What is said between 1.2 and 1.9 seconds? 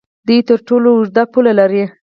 پوله لري.